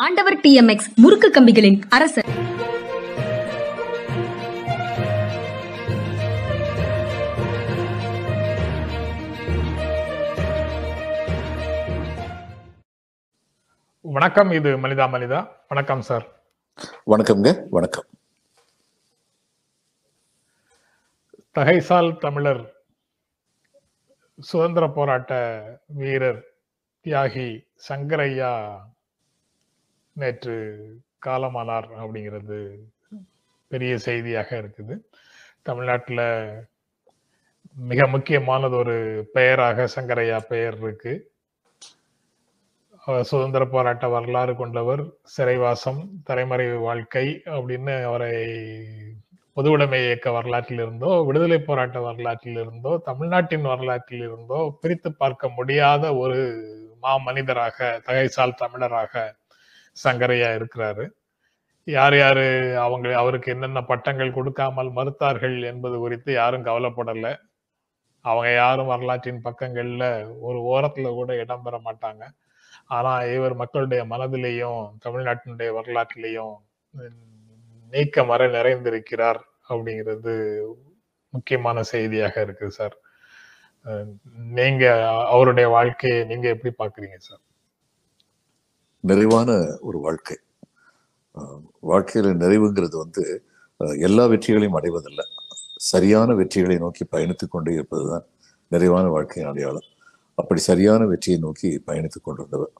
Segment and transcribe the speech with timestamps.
[0.00, 2.28] ஆண்டவர் டிஎம்எக்ஸ் முறுக்கு கம்பிகளின் அரசர்
[14.04, 15.48] வணக்கம் இது மனிதா மனிதா.
[15.68, 16.24] வணக்கம் சார்.
[17.06, 18.06] வணக்கம்ங்க வணக்கம்.
[21.52, 22.62] தகைசால் தமிழர்
[24.38, 25.32] சுதந்திர போராட்ட
[25.88, 26.40] வீரர்
[27.06, 27.48] தியாகி
[27.88, 28.52] சங்கரையா
[30.22, 30.56] நேற்று
[31.26, 32.58] காலமானார் அப்படிங்கிறது
[33.70, 34.94] பெரிய செய்தியாக இருக்குது.
[35.68, 36.26] தமிழ்நாட்டில்
[37.76, 38.96] மிக முக்கியமானது ஒரு
[39.34, 41.12] பெயராக சங்கரையா பெயர் இருக்கு.
[43.30, 45.02] சுதந்திர போராட்ட வரலாறு கொண்டவர்
[45.34, 48.34] சிறைவாசம் தலைமறைவு வாழ்க்கை அப்படின்னு அவரை
[49.56, 56.38] பொதுவுடைமை இயக்க வரலாற்றில் இருந்தோ விடுதலை போராட்ட வரலாற்றில் இருந்தோ தமிழ்நாட்டின் வரலாற்றில் இருந்தோ பிரித்து பார்க்க முடியாத ஒரு
[57.02, 59.14] மா மனிதராக தகைசால் தமிழராக
[60.04, 61.04] சங்கரையா இருக்கிறாரு.
[61.86, 62.44] யார் யாரு
[62.84, 67.28] அவங்க அவருக்கு என்னென்ன பட்டங்கள் கொடுக்காமல் மறுத்தார்கள் என்பது குறித்து யாரும் கவலைப்படல.
[68.24, 70.04] அவங்க யாரும் வரலாற்றின் பக்கங்கள்ல
[70.48, 72.24] ஒரு ஓரத்துல கூட இடம்பெற மாட்டாங்க.
[72.96, 76.56] ஆனா இவர் மக்களுடைய மனதிலேயும் தமிழ்நாட்டினுடைய வரலாற்றிலையும்
[77.92, 79.40] நீக்க மற நிறைந்திருக்கிறார்
[79.70, 80.32] அப்படிங்கிறது
[81.32, 82.96] முக்கியமான செய்தியாக இருக்குது சார்.
[84.58, 84.84] நீங்க
[85.34, 87.42] அவருடைய வாழ்க்கையை நீங்க எப்படி பாக்குறீங்க சார்?
[89.08, 89.50] நிறைவான
[89.88, 90.36] ஒரு வாழ்க்கை.
[91.90, 93.24] வாழ்க்கையில் நிறைவுங்கிறது வந்து
[94.06, 95.24] எல்லா வெற்றிகளையும் அடைவதில்லை.
[95.90, 98.26] சரியான வெற்றிகளை நோக்கி பயணித்துக் கொண்டே இருப்பதுதான்
[98.72, 99.86] நிறைவான வாழ்க்கையின் அடையாளம்.
[100.38, 102.72] அப்படி சரியான வெற்றியை நோக்கி பயணித்துக் கொண்டிருந்தவர்.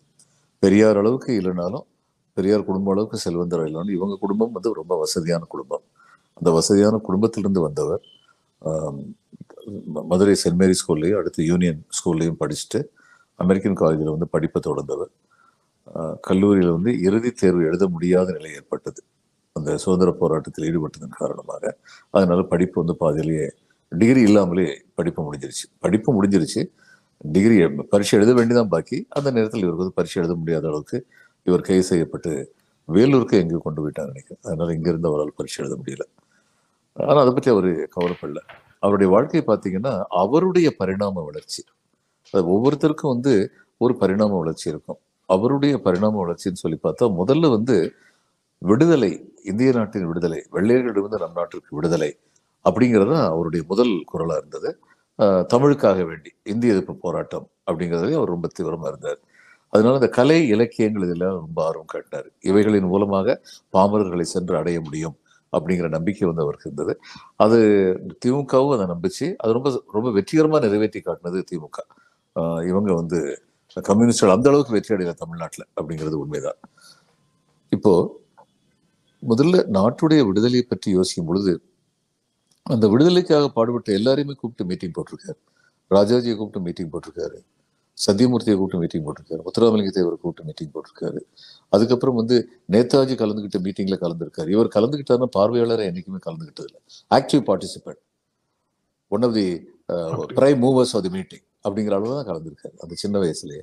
[0.62, 1.86] பெரியார் அளவுக்கு இல்லைனாலும்
[2.36, 5.84] பெரியார் குடும்ப அளவுக்கு செல்வந்தர் இல்லைனாலும் இவங்க குடும்பம் வந்து ரொம்ப வசதியான குடும்பம்.
[6.38, 8.02] அந்த வசதியான குடும்பத்திலிருந்து வந்தவர்
[10.10, 12.80] மதுரை சென்ட் மேரி ஸ்கூல்லையும் அடுத்து யூனியன் ஸ்கூல்லையும் படிச்சுட்டு
[13.40, 15.12] அமெரிக்கன் காலேஜில் வந்து படிப்பை தொடர்ந்தவர்.
[16.20, 19.00] கல்லூரியில் வந்து இறுதி தேர்வு எழுத முடியாத நிலை ஏற்பட்டது.
[19.56, 21.64] அந்த சுதந்திர போராட்டத்தில் ஈடுபட்டதன் காரணமாக.
[22.10, 23.46] அதனால படிப்பு வந்து பாதியிலேயே
[23.92, 25.66] டிகிரி இல்லாமலே படிப்பு முடிஞ்சிருச்சு.
[25.84, 26.62] படிப்பு முடிஞ்சிருச்சு.
[27.24, 27.56] டிகிரி
[27.92, 28.98] பரீட்சை எழுத வேண்டிதான் பாக்கி.
[29.18, 30.98] அந்த நேரத்தில் இவருக்கு வந்து பரீட்சை எழுத முடியாத அளவுக்கு
[31.46, 32.32] இவர் கைது செய்யப்பட்டு
[32.88, 34.42] வேலூருக்கு எங்கே கொண்டு போயிட்டாங்க நினைக்கிறேன்.
[34.46, 36.04] அதனால இங்கிருந்து அவரால் பரீட்சை எழுத முடியல.
[36.96, 38.40] ஆனால் அதை பற்றி அவர் கவலைப்படல.
[38.78, 41.62] அவருடைய வாழ்க்கை பார்த்தீங்கன்னா அவருடைய பரிணாம வளர்ச்சி.
[42.34, 43.34] அது ஒவ்வொருத்தருக்கும் வந்து
[43.78, 45.00] ஒரு பரிணாம வளர்ச்சி இருக்கும்.
[45.34, 47.76] அவருடைய பரிணாம வளர்ச்சின்னு சொல்லி பார்த்தா முதல்ல வந்து
[48.70, 49.12] விடுதலை
[49.50, 52.10] இந்திய நாட்டின் விடுதலை வெள்ளையர்களிடமிருந்து நம் நாட்டிற்கு விடுதலை
[52.64, 54.70] அப்படிங்கிறது தான் அவருடைய முதல் குரலாக இருந்தது.
[55.52, 59.20] தமிழுக்காக வேண்டி இந்திய எதிர்ப்பு போராட்டம் அப்படிங்கிறதுலே அவர் ரொம்ப தீவிரமாக இருந்தார்.
[59.72, 62.28] அதனால இந்த கலை இலக்கியங்கள் இதெல்லாம் ரொம்ப ஆர்வம் காட்டினார்.
[62.50, 63.36] இவைகளின் மூலமாக
[63.74, 65.16] பாமரர்களை சென்று அடைய முடியும்
[65.52, 66.94] அப்படிங்கிற நம்பிக்கை வந்து அவருக்கு இருந்தது.
[67.44, 67.58] அது
[68.24, 71.78] திமுகவும் அதை நம்பிச்சு அது ரொம்ப ரொம்ப வெற்றிகரமாக நிறைவேற்றி காட்டினது திமுக.
[72.70, 73.20] இவங்க வந்து
[73.88, 76.58] கம்யூனிஸ்டுகள் அந்த அளவுக்கு வெற்றி அடையல தமிழ்நாட்டில் அப்படிங்கிறது உண்மைதான்.
[77.68, 77.92] இப்போ
[79.22, 81.62] முதல்ல நாட்டுடைய விடுதலையை பற்றி யோசிக்கும் பொழுது
[82.62, 85.38] அந்த விடுதலைக்காக பாடுபட்ட எல்லாரையுமே கூப்பிட்டு மீட்டிங் போட்டிருக்காரு.
[85.90, 87.38] ராஜாஜியை கூப்பிட்டு மீட்டிங் போட்டிருக்காரு.
[88.06, 89.42] சத்தியமூர்த்தியை கூப்பிட்டு மீட்டிங் போட்டிருக்காரு.
[89.46, 91.20] முத்துராமலிங்க தேவரை கூப்பிட்டு மீட்டிங் போட்டிருக்காரு.
[91.68, 92.36] அதுக்கப்புறம் வந்து
[92.70, 94.48] நேதாஜி கலந்துகிட்ட மீட்டிங்ல கலந்துருக்காரு.
[94.48, 96.80] இவர் கலந்துகிட்டாருன்னா பார்வையாளரை என்னைக்குமே கலந்துகிட்டது இல்லை
[97.18, 98.02] active participant
[99.08, 99.48] one of the
[100.38, 103.62] prime movers of the meeting அப்படிங்கிற அளவு தான் கலந்துருக்காரு அந்த சின்ன வயசுலயே.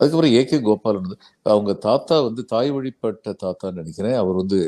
[0.00, 1.18] அதுக்கப்புறம் ஏ கே கோபாலன் வந்து
[1.52, 4.16] அவங்க தாத்தா வந்து தாய் வழிபட்ட தாத்தான்னு நினைக்கிறேன்.
[4.22, 4.58] அவர் வந்து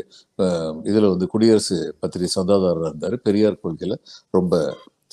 [0.91, 3.17] இதில் வந்து குடியரசு பத்திரிகை சந்தாதாரராக இருந்தார்.
[3.29, 3.97] பெரியார் கொள்கையில்
[4.39, 4.55] ரொம்ப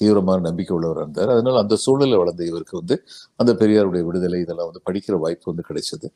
[0.02, 1.32] தீவிரமான நம்பிக்கை உள்ளவராக இருந்தார்.
[1.36, 2.96] அதனால அந்த சூழ்நிலை வளர்ந்த இவருக்கு வந்து
[3.42, 6.08] அந்த பெரியாருடைய விடுதலை இதெல்லாம் வந்து படிக்கிற வாய்ப்பு வந்து கிடைச்சது.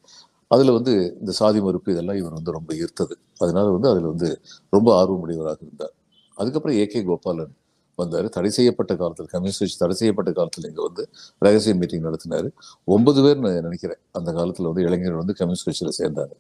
[0.52, 3.16] அதில் வந்து இந்த சாதி மறுப்பு இதெல்லாம் இவர் வந்து ரொம்ப ஈர்த்தது.
[3.44, 4.30] அதனால வந்து அதில் வந்து
[4.78, 5.94] ரொம்ப ஆர்வமுடையவராக இருந்தார்.
[6.38, 7.54] அதுக்கப்புறம் ஏ கே கோபாலன்
[8.02, 8.28] வந்தார்.
[8.36, 11.04] தடை செய்யப்பட்ட காலத்தில் கம்யூனிஸ்ட் கட்சி தடை செய்யப்பட்ட காலத்தில் இங்கே வந்து
[11.46, 12.50] ரகசிய மீட்டிங் நடத்தினார்.
[12.96, 16.36] ஒன்பது பேர் நான் நினைக்கிறேன் அந்த காலத்தில் வந்து இளைஞர்கள் வந்து கம்யூனிஸ்ட் கட்சியில் சேர்ந்தாங்க.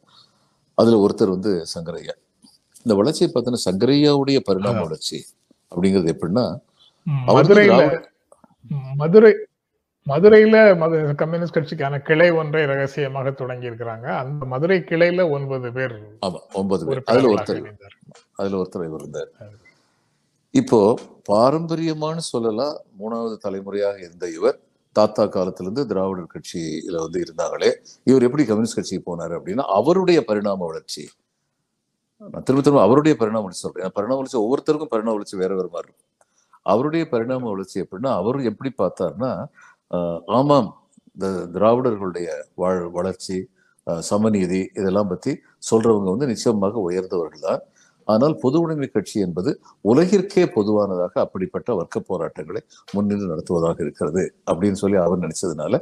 [0.77, 2.15] அதில் ஒருத்தர் வந்து சங்கரையா.
[2.85, 5.19] இந்த வளர்ச்சியை பார்த்தீங்கன்னா சங்கரையாவுடைய பரிணாம வளர்ச்சி
[5.71, 6.45] அப்படிங்கிறது எப்படின்னா
[7.37, 7.83] மதுரையில
[8.99, 9.31] மதுரை
[10.07, 10.57] மதுரையில
[11.21, 14.07] கம்யூனிஸ்ட் கட்சிக்கான கிளை ஒன்றை ரகசியமாக தொடங்கி இருக்கிறாங்க.
[14.21, 15.95] அந்த மதுரை கிளையில ஒன்பது பேர்
[16.25, 17.01] ஆமா ஒன்பது பேர்.
[17.11, 17.61] அதுல ஒருத்தர்.
[18.39, 19.31] அதுல ஒருத்தர் இவர் இருந்தார்.
[20.53, 20.79] இப்போ
[21.29, 24.57] பாரம்பரியமான சொல்லலாம் மூணாவது தலைமுறையாக இருந்த இவர்
[24.95, 27.69] தாத்தா காலத்திலிருந்து திராவிடர் கட்சியில வந்து இருந்தாங்களே
[28.07, 31.03] இவர் எப்படி கம்யூனிஸ்ட் கட்சிக்கு போனாரு அப்படின்னா அவருடைய பரிணாம வளர்ச்சி.
[32.33, 33.93] நான் திரும்ப திரும்ப அவருடைய பரிணாம வளர்ச்சி சொல்றேன்.
[33.97, 36.07] பரிணாம வளர்ச்சி ஒவ்வொருத்தருக்கும் பரிணாம வளர்ச்சி வேற வேற மாதிரி இருக்கும்.
[36.65, 39.31] அவருடைய பரிணாம வளர்ச்சி எப்படின்னா அவர் எப்படி பார்த்தாருன்னா
[40.39, 40.69] ஆமாம்
[41.15, 42.27] இந்த திராவிடர்களுடைய
[42.61, 43.37] வாழ் வளர்ச்சி
[44.09, 45.31] சமநீதி இதெல்லாம் பத்தி
[45.69, 47.61] சொல்றவங்க வந்து நிச்சயமாக உயர்ந்தவர்கள் தான்
[48.07, 49.51] ஆனால் பொது உடைமை கட்சி என்பது
[49.85, 52.61] உலகிற்கே பொதுவானதாக அப்படிப்பட்ட வர்க்க போராட்டங்களை
[52.93, 55.73] முன்னின்று நடத்துவதாக இருக்கிறது அப்படின்னு சொல்லி அவர் நினைச்சதுனால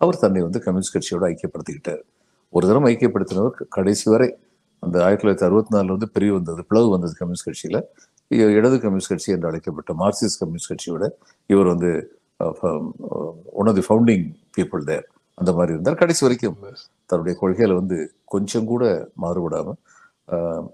[0.00, 2.02] அவர் தன்னை வந்து கம்யூனிஸ்ட் கட்சியோட ஐக்கியப்படுத்திக்கிட்டார்.
[2.52, 4.28] ஒரு தரம் ஐக்கியப்படுத்தினவர் கடைசி வரை
[4.82, 7.78] அந்த ஆயிரத்தி தொள்ளாயிரத்தி அறுபத்தி நாலுல வந்து பிரிவு வந்தது பிளவு வந்தது கம்யூனிஸ்ட் கட்சியில.
[8.56, 11.04] இடது கம்யூனிஸ்ட் கட்சி என்று அழைக்கப்பட்ட மார்க்சிஸ்ட் கம்யூனிஸ்ட் கட்சியோட
[11.50, 11.90] இவர் வந்து
[13.54, 14.24] one of the founding
[14.56, 15.06] people there
[15.38, 16.00] அந்த மாதிரி இருந்தார்.
[16.02, 16.58] கடைசி வரைக்கும்
[17.10, 17.96] தன்னுடைய கொள்கையில வந்து
[18.34, 18.84] கொஞ்சம் கூட
[19.22, 19.74] மாறுபடாம
[20.28, 20.66] ஆஹ்,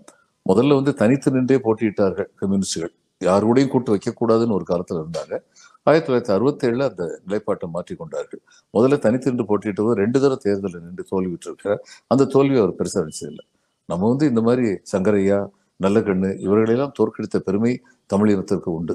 [0.49, 5.35] முதல்ல வந்து தனித்து நின்றே போட்டியிட்டார்கள் கம்யூனிஸ்டுகள் யார் கூடயும் கூட்டு வைக்கக்கூடாதுன்னு ஒரு காலத்துல இருந்தாங்க.
[5.83, 8.41] ஆயிரத்தி தொள்ளாயிரத்தி அறுபத்தி ஏழுல அந்த நிலைப்பாட்டை மாற்றி கொண்டார்கள்.
[8.75, 13.45] முதல்ல தனித்து நின்று போட்டியிட்ட போது ரெண்டு தடவை தேர்தலில் நின்று தோல்விட்டிருக்கிறார் அந்த தோல்வி அவர் பெருசா அடிச்சதில்லை
[13.89, 15.39] நம்ம வந்து இந்த மாதிரி சங்கரையா
[15.85, 17.73] நல்லகண்ணு இவர்களெல்லாம் தோற்கடித்த பெருமை
[18.15, 18.95] தமிழினத்திற்கு உண்டு.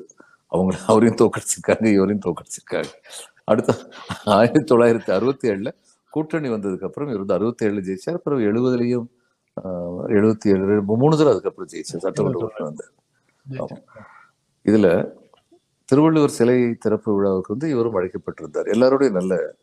[0.51, 2.91] அவங்க அவரையும் தோற்கடிச்சிருக்காங்க இவரையும் தோற்கடிச்சிருக்காங்க.
[3.43, 3.71] அடுத்த
[4.25, 5.69] ஆயிரத்தி தொள்ளாயிரத்தி அறுபத்தி ஏழுல
[6.13, 8.17] கூட்டணி வந்ததுக்கு அப்புறம் இவர் வந்து அறுபத்தி ஏழுல ஜெயிச்சார்.
[8.19, 9.07] அப்புறம் எழுபதுலயும்
[10.07, 12.51] எழுபத்தி ஏழு மூணு தடவை அதுக்கப்புறம் ஜெயிச்சார் சட்டமன்ற
[13.49, 13.83] ஆமா.
[14.65, 15.11] இதுல
[15.85, 18.69] திருவள்ளுவர் சிலை திறப்பு விழாவுக்கு வந்து இவரும் அழைக்கப்பட்டிருந்தார்.
[18.73, 19.55] எல்லாரோடையும் நல்ல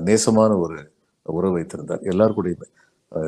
[0.00, 0.92] நேசமான ஒரு
[1.22, 2.00] உறவு வைத்திருந்தார்.
[2.00, 2.64] எல்லாருக்கூடையுமே.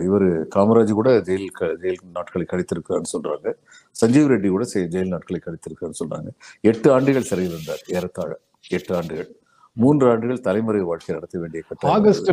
[0.03, 3.55] இவர் காமராஜ் கூட ஜெயில் க- ஜெயில் நாட்களை கழித்திருக்கிறான்னு சொல்றாங்க.
[4.01, 6.29] சஞ்சீவ் ரெட்டி கூட ஜெயில் நாட்களை கழித்திருக்கிறான்னு சொல்றாங்க.
[6.61, 8.39] எட்டு ஆண்டுகள் சிறையில் இருந்தார் ஏறத்தாழ
[8.69, 9.35] எட்டு ஆண்டுகள்.
[9.73, 12.31] மூன்று ஆண்டுகள் தலைமுறை வாழ்க்கை நடத்த வேண்டிய ஆகஸ்ட்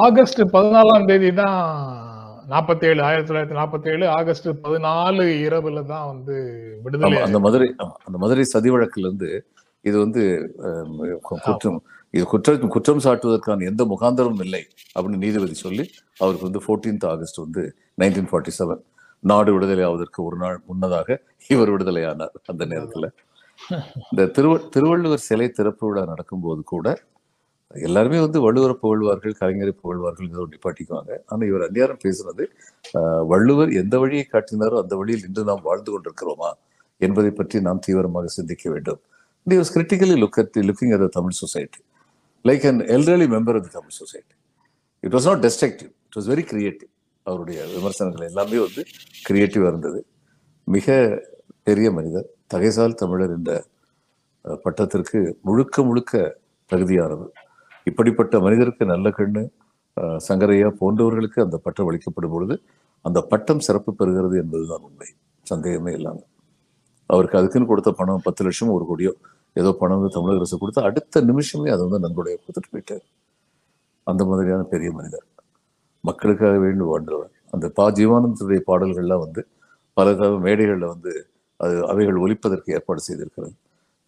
[0.00, 1.58] ஆகஸ்ட் பதினாலாம் தேதி தான்
[2.52, 6.34] நாற்பத்தி ஏழு ஆயிரத்தி தொள்ளாயிரத்தி நாற்பத்தி ஏழு ஆகஸ்ட் பதினாலு இரவுல தான் வந்து
[6.84, 7.68] விடுதலை அந்த மதுரை
[8.06, 9.30] அந்த மதுரை சதி வழக்குல இருந்து
[9.84, 10.22] இது வந்து
[11.22, 11.80] குற்றம்
[12.14, 14.62] இது குற்றம் குற்றம் சாட்டுவதற்கான எந்த முகாந்தரமும் இல்லை
[14.94, 15.84] அப்படின்னு நீதிபதி சொல்லி
[16.20, 17.62] அவருக்கு வந்து 14th ஆகஸ்ட் வந்து
[18.02, 18.82] நைன்டீன் ஃபார்ட்டி செவன்
[19.24, 21.08] நாடு விடுதலை ஆவதற்கு ஒரு நாள் முன்னதாக
[21.50, 23.06] இவர் விடுதலையானார் அந்த நேரத்துல.
[24.10, 26.86] இந்த திருவ திருவள்ளுவர் சிலை திறப்பு விழா நடக்கும்போது கூட
[27.86, 31.12] எல்லாருமே வந்து வள்ளுவரை புகழ்வார்கள் கலைஞரை புகழ்வார்கள் நிப்பாட்டிக்குவாங்க.
[31.30, 32.44] ஆனா இவர் அந்நியாரம் பேசுனது
[33.32, 36.50] வள்ளுவர் எந்த வழியை காட்டினாரோ அந்த வழியில் இன்று நாம் வாழ்ந்து கொண்டிருக்கிறோமா
[37.06, 39.00] என்பதை பற்றி நாம் தீவிரமாக சிந்திக்க வேண்டும்.
[39.50, 41.80] he was critically look at looking at the Tamil society.
[42.48, 44.34] Like an elderly member of the Tamil society
[45.04, 45.90] it was not destructive.
[46.06, 46.90] It was very creative
[47.26, 48.82] அவருடைய விமர்சனங்கள் எல்லாமே வந்து
[49.28, 50.00] கிரியேட்டிவாக இருந்தது.
[50.64, 50.96] மிக
[51.68, 53.52] பெரிய மனிதர் தகைசால் தமிழர் என்ற
[54.64, 56.22] பட்டத்திற்கு முழுக்க முழுக்க
[56.72, 57.32] தகுதியானவர்.
[57.86, 59.42] இப்படிப்பட்ட மனிதருக்கு நல்ல கண்ணு
[60.28, 62.54] சங்கரையா போன்றவர்களுக்கு அந்த பட்டம் அளிக்கப்படும் பொழுது
[63.04, 65.08] அந்த பட்டம் சிறப்பு பெறுகிறது என்பதுதான் உண்மை.
[65.46, 66.28] சந்தேகமே இல்லாமல்
[67.10, 69.12] அவருக்கு அதுக்குன்னு கொடுத்த பணம் பத்து லட்சம் ஒரு கோடியோ
[69.56, 73.04] ஏதோ பணம் வந்து தமிழக அரசு கொடுத்து அடுத்த நிமிஷமே அதை வந்து நன்கொடையை கொடுத்துட்டு போயிட்டார்.
[74.06, 75.26] அந்த மாதிரியான பெரிய மனிதர்.
[76.04, 77.30] மக்களுக்காக வேண்டி வாழ்ந்தவர்.
[77.54, 77.84] அந்த பா.
[77.98, 79.42] ஜீவானந்தருடைய பாடல்கள்லாம் வந்து
[79.96, 80.14] பல
[80.46, 81.12] மேடைகளில் வந்து
[81.60, 83.54] அது அவைகள் ஒலிப்பதற்கு ஏற்பாடு செய்திருக்கிறது.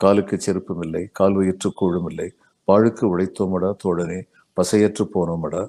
[0.01, 2.29] காலுக்கு செருப்பும் இல்லை கால் வயிற்று கூழும் இல்லை
[2.69, 4.21] பாழுக்கு உழைத்தோமடா தோழனே
[4.57, 5.63] பசையற்று போனோமடா.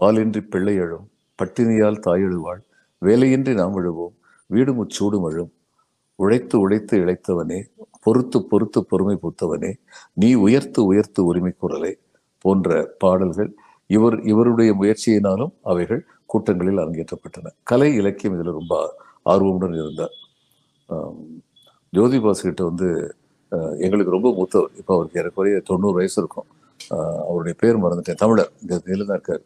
[0.00, 1.06] பாலின்றி பிள்ளை எழும்
[1.38, 2.62] பட்டினியால் தாயெழுவாள்
[3.02, 4.14] வேலையின்றி நாம் எழுவோம்
[4.50, 5.52] வீடு முச்சூடும் அழும்.
[6.18, 7.58] உழைத்து உழைத்து இழைத்தவனே
[8.04, 9.72] பொறுத்து பொறுத்து பொறுமை பூத்தவனே
[10.12, 11.92] நீ உயர்த்து உயர்த்து உரிமை குரலை
[12.44, 13.50] போன்ற பாடல்கள்
[13.90, 17.52] இவர் இவருடைய முயற்சியினாலும் அவைகள் கூட்டங்களில் அரங்கேற்றப்பட்டன.
[17.62, 18.74] கலை இலக்கியம் இதில் ரொம்ப
[19.24, 20.14] ஆர்வமுடன் இருந்தார்.
[20.88, 21.22] ஆம்,
[22.42, 22.88] கிட்ட வந்து
[23.84, 24.72] எங்களுக்கு ரொம்ப மூத்தவர்.
[24.80, 26.48] இப்போ அவருக்கு ஏறக்குறைய தொண்ணூறு வயசு இருக்கும்.
[27.28, 28.20] அவருடைய பேர் மறந்துட்டேன்.
[28.22, 28.50] தமிழர்.
[28.62, 29.44] இந்த இதில் தான் இருக்கார்.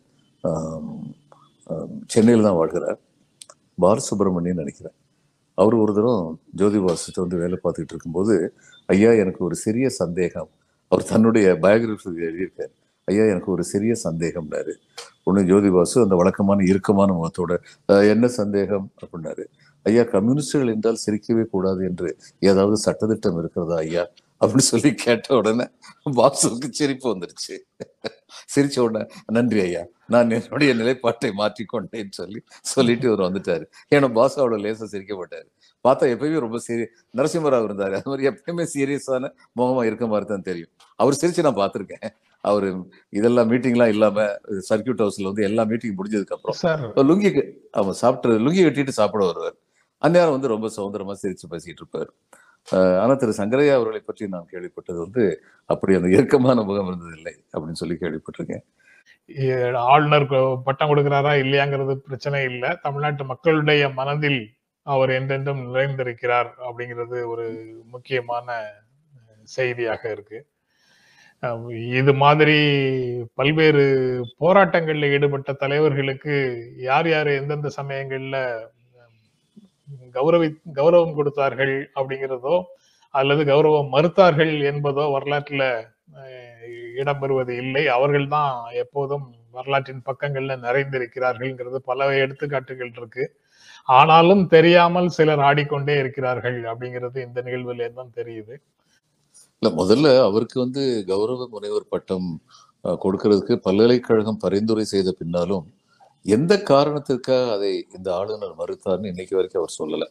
[2.13, 2.99] சென்னையில் தான் வாழ்கிறார்.
[3.83, 4.97] பாலசுப்ரமணியன் நினைக்கிறேன்.
[5.63, 6.27] அவர் ஒரு தரம்
[6.61, 8.35] ஜோதிபாசிட்ட வந்து வேலை பார்த்துக்கிட்டு இருக்கும்போது
[8.95, 10.51] ஐயா எனக்கு ஒரு சிறிய சந்தேகம்.
[10.93, 12.73] அவர் தன்னுடைய பயோகிராஃபி எழுதியிருக்காரு.
[13.09, 14.73] ஐயா எனக்கு ஒரு சிறிய சந்தேகம்னாரு.
[15.29, 17.53] ஒன்று ஜோதிபாசு அந்த வழக்கமான இறுக்கமான முகத்தோட
[18.15, 18.87] என்ன சந்தேகம்?
[19.03, 19.45] அப்படின்னாரு.
[19.87, 22.09] ஐயா கம்யூனிஸ்டுகள் என்றால் சிரிக்கவே கூடாது என்று
[22.51, 24.05] ஏதாவது சட்டத்திட்டம் இருக்கிறதா ஐயா?
[24.41, 25.65] அப்படின்னு சொல்லி கேட்ட உடனே
[26.19, 27.57] பாசுவுக்கு சிரிப்பு வந்துருச்சு
[28.55, 29.03] சிரிச்ச உடனே
[29.37, 29.83] நன்றி ஐயா
[30.13, 32.41] நான் என்னுடைய நிலைப்பாட்டை மாற்றிக்கொண்டேன்னு சொல்லி
[32.73, 33.65] சொல்லிட்டு இவர் வந்துட்டாரு.
[33.95, 35.47] ஏன்னா பாஸ் அவ்வளவு லேசா சிரிக்க மாட்டாரு.
[35.85, 36.87] பார்த்தா எப்பயுமே ரொம்ப சீரிய
[37.19, 37.95] நரசிம்மராவ் இருந்தாரு.
[37.99, 40.71] அது மாதிரி எப்பயுமே சீரியஸான முகமா இருக்க மாதிரி தான் தெரியும்.
[40.99, 42.05] அவர் சிரிச்சு நான் பார்த்திருக்கேன்.
[42.45, 42.69] அவரு
[43.19, 44.27] இதெல்லாம் மீட்டிங்லாம் இல்லாம
[44.71, 47.31] சர்க்கியூட் ஹவுஸ்ல வந்து எல்லா மீட்டிங் முடிஞ்சதுக்கு அப்புறம் லுங்கி
[47.81, 49.57] ஆமா சாப்பிட்டு லுங்கி கட்டிட்டு சாப்பிட வருவார்.
[50.07, 52.11] அந்நேரம் வந்து ரொம்ப சுதந்திரமா சிரிச்சு பேசிட்டு இருப்பார்.
[53.03, 55.25] ஆனால் திரு சங்கரையா அவர்களை பற்றி நான் கேள்விப்பட்டது வந்து
[55.71, 58.65] அப்படி அந்த இறுக்கமான முகம் இருந்ததில்லை அப்படின்னு சொல்லி கேள்விப்பட்டிருக்கேன்.
[59.93, 60.27] ஆளுநர்
[60.67, 62.71] பட்டம் கொடுக்கிறாரா இல்லையாங்கிறது பிரச்சனை இல்லை.
[62.85, 64.41] தமிழ்நாட்டு மக்களுடைய மனதில்
[64.87, 67.47] அவர் என்றென்றும் நிறைந்திருக்கிறார் அப்படிங்கிறது ஒரு
[67.95, 68.57] முக்கியமான
[69.57, 70.39] செய்தியாக இருக்கு.
[72.01, 72.57] இது மாதிரி
[73.39, 73.85] பல்வேறு
[74.43, 76.35] போராட்டங்களில் ஈடுபட்ட தலைவர்களுக்கு
[76.89, 78.39] யார் யார் எந்தெந்த சமயங்கள்ல
[80.17, 82.57] கௌரவி கௌரவம் கொடுத்தார்கள் அப்படிங்கிறதோ
[83.15, 85.65] அல்லது கௌரவம் மறுத்தார்கள் என்பதோ வரலாற்றுல
[87.01, 87.85] இடம்பெறுவது இல்லை.
[87.97, 93.25] அவர்கள்தான் எப்போதும் வரலாற்றின் பக்கங்கள்ல நிறைந்திருக்கிறார்கள்ங்கிறது பல எடுத்துக்காட்டுகள் இருக்கு.
[93.99, 98.55] ஆனாலும் தெரியாமல் சிலர் ஆடிக்கொண்டே இருக்கிறார்கள் அப்படிங்கிறது இந்த நிகழ்வுல தான் தெரியுது.
[99.63, 102.29] இல்ல முதல்ல அவருக்கு வந்து கௌரவ முனைவர் பட்டம்
[103.05, 105.65] கொடுக்கறதுக்கு கொடுக்கிறதுக்கு பல்கலைக்கழகம் பரிந்துரை செய்த பின்னாலும்
[106.27, 110.09] எந்த காரணத்திற்காக அதை இந்த ஆளுநர் மறுத்தார்னு இன்னைக்கு வரைக்கும் அவர் சொல்லலை.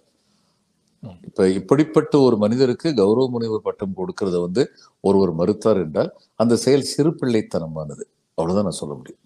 [1.27, 4.63] இப்ப இப்படிப்பட்ட ஒரு மனிதருக்கு கௌரவ முனைவர் பட்டம் கொடுக்கறத வந்து
[5.03, 6.11] ஒருவர் மறுத்தார் என்றால்
[6.41, 8.03] அந்த செயல் சிறு பிள்ளைத்தனமானது.
[8.37, 9.21] அவ்வளவுதான் நான் சொல்ல முடியும்.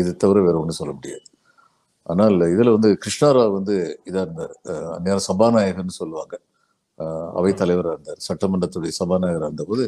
[0.00, 1.26] இது தவிர வேற ஒன்றும் சொல்ல முடியாது.
[2.06, 3.74] ஆனால் இதுல வந்து கிருஷ்ணாராவ் வந்து
[4.10, 4.54] இதா இருந்தார்.
[4.96, 6.34] அந்நேரம் சபாநாயகர்னு சொல்லுவாங்க.
[6.98, 7.08] அவை
[7.40, 8.20] அவைத் தலைவராக இருந்தார்.
[8.28, 9.84] சட்டமன்றத்துடைய சபாநாயகராக இருந்தபோது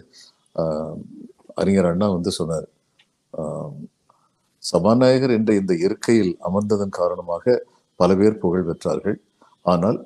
[1.63, 2.69] அறிஞர் அண்ணா வந்து சொன்னார்.
[4.63, 7.45] சபாநாயகர் என்ற இந்த இருக்கையில் அமர்ந்ததன் காரணமாக
[8.01, 9.17] பல பேர் புகழ் பெற்றார்கள்.
[9.65, 9.99] ஆனால்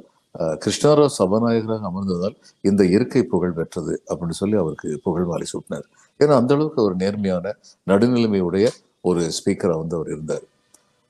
[0.62, 5.86] கிருஷ்ணாராவ் சபாநாயகராக அமர்ந்ததால் இந்த இருக்கை புகழ் பெற்றது அப்படின்னு சொல்லி அவருக்கு புகழ் மாலை சூட்டினார்.
[6.20, 7.46] ஏன்னா அந்த அளவுக்கு ஒரு நேர்மையான
[7.86, 8.66] நடுநிலைமையுடைய
[9.04, 10.44] ஒரு ஸ்பீக்கராக வந்து அவர் இருந்தார்.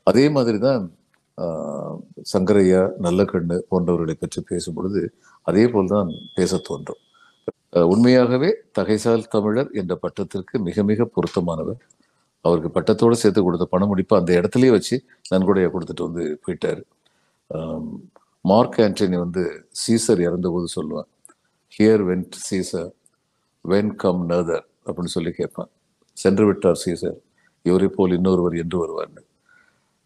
[0.07, 0.85] அதே மாதிரி தான்
[1.39, 1.97] ஆஹ்,
[2.33, 5.01] சங்கரையா நல்லக்கண்ணு போன்றவர்களை பற்றி பேசும் பொழுது
[5.47, 7.01] அதே போல்தான் பேசத் தோன்றும்.
[7.93, 11.81] உண்மையாகவே தகைசால் தமிழர் என்ற பட்டத்திற்கு மிக மிக பொருத்தமானவர்.
[12.47, 14.97] அவருக்கு பட்டத்தோடு சேர்த்து கொடுத்த பண முடிப்பு அந்த இடத்துலயே வச்சு
[15.33, 16.83] நன்கொடையை கொடுத்துட்டு வந்து போயிட்டார்.
[18.51, 19.43] மார்க் ஆண்டனி வந்து
[19.83, 21.09] சீசர் இறந்தபோது சொல்லுவேன்
[21.77, 22.91] here went Caesar
[23.65, 25.71] when come another அப்படின்னு சொல்லி கேட்பான்
[26.17, 27.19] சென்று விட்டார் சீசர்
[27.69, 29.23] இவரை போல் இன்னொருவர் என்று வருவார்னு.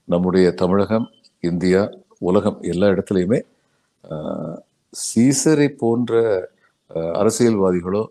[0.09, 1.07] நம்முடைய தமிழகம்
[1.51, 1.81] இந்தியா
[2.29, 3.41] உலகம் எல்லா இடத்துலையுமே
[4.93, 6.21] சீசரை போன்ற
[7.21, 8.03] அரசியல்வாதிகளோ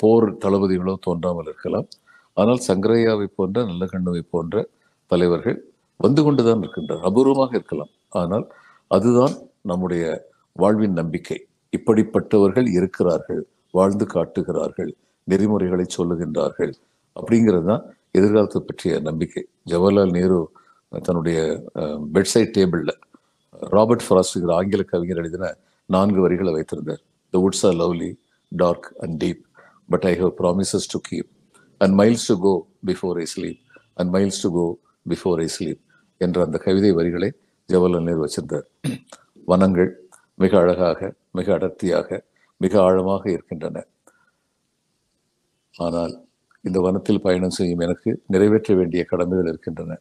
[0.00, 1.86] போர் தளபதிகளோ தோன்றாமல் இருக்கலாம்.
[2.40, 4.64] ஆனால் சங்கரையாவை போன்ற நல்லகண்ணுவை போன்ற
[5.10, 5.58] தலைவர்கள்
[6.04, 7.92] வந்து கொண்டுதான் இருக்கின்றார் அபூர்வமாக இருக்கலாம்.
[8.20, 8.44] ஆனால்
[8.96, 9.34] அதுதான்
[9.70, 10.04] நம்முடைய
[10.60, 11.38] வாழ்வின் நம்பிக்கை.
[11.72, 13.42] இப்படிப்பட்டவர்கள் இருக்கிறார்கள்
[13.78, 14.90] வாழ்ந்து காட்டுகிறார்கள்
[15.30, 16.72] நெறிமுறைகளை சொல்லுகின்றார்கள்
[17.16, 17.84] அப்படிங்கிறது தான்
[18.18, 19.42] எதிர்காலத்தை பற்றிய நம்பிக்கை.
[19.70, 20.38] ஜவஹர்லால் நேரு
[21.06, 21.38] தன்னுடைய
[22.14, 22.96] பெட்சைட் டேபிளில்
[23.74, 25.52] ராபர்ட் ஃப்ராஸ்ட்ங்கிற ஆங்கில கவிஞர் எழுதின
[25.94, 27.02] நான்கு வரிகளை வைத்திருந்தார்.
[27.34, 28.10] The woods are lovely
[28.52, 29.42] dark and deep
[29.92, 31.30] but I have promises to keep
[31.80, 32.54] and miles to go
[32.90, 33.60] before I sleep
[33.98, 34.66] and miles to go
[35.06, 35.80] before I sleep
[36.20, 37.30] என்ற அந்த கவிதை வரிகளை
[37.68, 38.66] ஜவஹர்லால் நேரு வச்சிருந்தார்
[39.50, 39.90] வனங்கள்
[40.42, 42.18] மிக அழகாக மிக அடர்த்தியாக
[42.60, 43.78] மிக ஆழமாக இருக்கின்றன.
[45.74, 46.14] ஆனால்
[46.64, 49.92] இந்த வனத்தில் பயணம் செய்யும் எனக்கு நிறைவேற்ற வேண்டிய கடமைகள் இருக்கின்றன.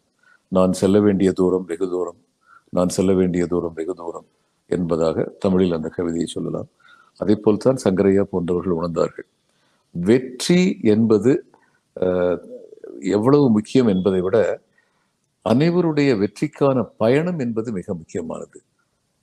[0.58, 2.20] நான் செல்ல வேண்டிய தூரம் வெகு தூரம்
[2.78, 4.28] நான் செல்ல வேண்டிய தூரம் வெகு தூரம்
[4.70, 6.70] என்பதாக தமிழில் அந்த கவிதையை சொல்லலாம்.
[7.22, 9.28] அதே போல்தான் சங்கரையா போன்றவர்கள் உணர்ந்தார்கள்.
[9.96, 10.62] வெற்றி
[10.94, 11.32] என்பது
[13.18, 14.38] எவ்வளவு முக்கியம் என்பதை விட
[15.46, 18.60] அனைவருடைய வெற்றிக்கான பயணம் என்பது மிக முக்கியமானது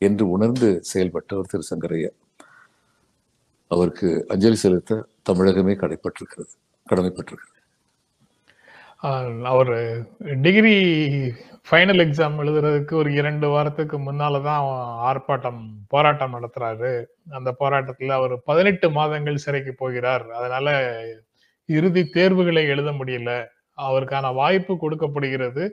[0.02, 2.10] என்று உணர்ந்து செயல்பட்டவர் திரு சங்கரையா.
[3.70, 6.54] அவருக்கு அஞ்சலி செலுத்த தமிழகமே கடைப்பட்டிருக்கிறது
[6.86, 7.52] கடமைப்பட்டிருக்கிறது.
[9.52, 9.72] அவர்
[10.44, 10.74] டிகிரி
[11.68, 14.62] ஃபைனல் எக்ஸாம் எழுதுறதுக்கு ஒரு இரண்டு வாரத்துக்கு முன்னால தான்
[15.08, 15.60] ஆர்ப்பாட்டம்
[15.92, 16.92] போராட்டம் நடத்துறாரு.
[17.38, 20.26] அந்த போராட்டத்துல அவர் பதினெட்டு மாதங்கள் சிறைக்கு போகிறார்.
[20.40, 20.76] அதனால
[21.68, 23.32] இறுதி தேர்வுகளை எழுத முடியல.
[23.86, 25.64] அவருக்கான வாய்ப்பு கொடுக்கப்படுகிறது.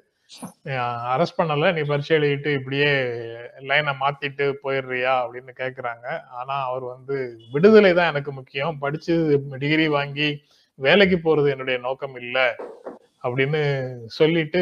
[1.13, 1.69] அரெஸ்ட் பண்ணல.
[1.75, 2.89] நீ பரீட்சை எழுதிட்டு இப்படியே
[3.69, 6.05] லைனை மாத்திட்டு போயிடுறியா அப்படின்னு கேக்குறாங்க.
[6.39, 7.15] ஆனா அவர் வந்து
[7.53, 8.79] விடுதலை தான் எனக்கு முக்கியம்.
[8.83, 9.13] படிச்சு
[9.63, 10.29] டிகிரி வாங்கி
[10.79, 12.47] வேலைக்கு போறது என்னுடைய நோக்கம் இல்லை
[13.25, 13.61] அப்படின்னு
[14.19, 14.61] சொல்லிட்டு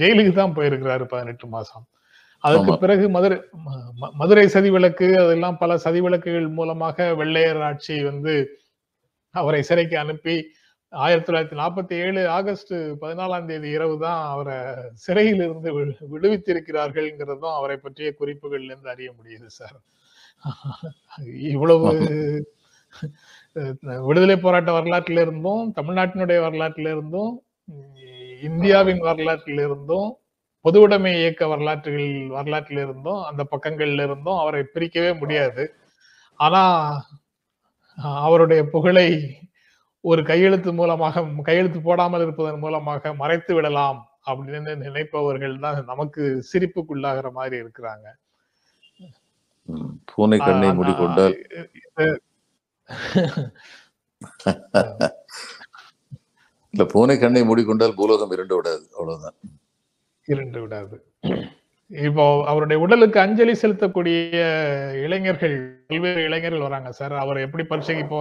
[0.00, 1.84] ஜெயிலுக்கு தான் போயிருக்கிறாரு பதினெட்டு மாசம்.
[2.44, 2.72] அதுக்கு.
[2.76, 3.36] பிறகு மதுரை
[4.14, 8.34] மதுரை சதிவிலக்கு அதெல்லாம் பல சதிவிலக்குகள் மூலமாக வெள்ளையர் ஆட்சி வந்து
[9.34, 10.34] அவரை சிறைக்கு அனுப்பி
[10.92, 14.56] ஆயிரத்தி தொள்ளாயிரத்தி நாற்பத்தி ஏழு ஆகஸ்ட் பதினாலாம் தேதி இரவு தான் அவரை
[14.94, 15.70] சிறையில் இருந்து
[16.12, 19.78] விடுவித்திருக்கிறார்கள்ங்கிறதும் அவரை பற்றிய குறிப்புகள்ல இருந்து அறிய முடியுது சார்
[21.52, 21.90] இவ்வளவு
[24.06, 27.32] விடுதலை போராட்ட வரலாற்றில இருந்தும் தமிழ்நாட்டினுடைய வரலாற்றில இருந்தும்
[28.42, 30.10] இந்தியாவின் வரலாற்றில இருந்தும்
[30.64, 35.64] பொதுவுடைமை இயக்க வரலாற்றுகள் வரலாற்றில இருந்தும் அந்த பக்கங்கள்ல இருந்தும் அவரை பிரிக்கவே முடியாது.
[36.40, 36.62] ஆனா
[38.24, 39.08] அவருடைய புகழை
[40.04, 44.00] ஒரு கையெழுத்து மூலமாக கையெழுத்து போடாமல் இருப்பதன் மூலமாக மறைத்து விடலாம்
[44.30, 48.06] அப்படின்னு நினைப்பவர்கள் தான் நமக்கு சிரிப்புக்குள்ளாகிற மாதிரி இருக்கிறாங்க.
[50.12, 51.36] பூனை கண்ணை மூடிக்கொண்டால்.
[56.74, 59.36] இல்ல பூனை கண்ணை மூடிக்கொண்டால் பூலோகம் இரண்டு விடாது அவ்வளவுதான்.
[60.32, 60.96] இருண்டு விடாது.
[61.90, 64.42] இப்போ அவருடைய உடலுக்கு அஞ்சலி செலுத்தக்கூடிய
[65.04, 65.56] இளைஞர்கள்
[65.90, 66.90] பல்வேறு இளைஞர்கள் வராங்க.
[66.98, 68.18] சார் அவர் எப்படி பரீட்சைக்கு போ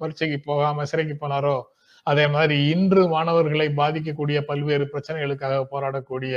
[0.00, 1.56] பரீட்சைக்கு போகாம சிறைக்கு போனாரோ
[2.06, 6.34] அதே மாதிரி இன்று மாணவர்களை பாதிக்கக்கூடிய பல்வேறு பிரச்சனைகளுக்காக போராடக்கூடிய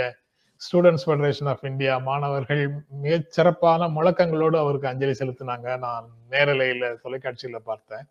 [0.61, 2.61] ஸ்டூடெண்ட்ஸ் ஃபெடரேஷன் ஆஃப் இந்தியா மாணவர்கள்
[3.01, 5.67] மிகச் சிறப்பான முழக்கங்களோடு அவருக்கு அஞ்சலி செலுத்தினாங்க.
[5.85, 6.05] நான்
[6.35, 8.05] நேரலையில தொலைக்காட்சியில பார்த்தேன்.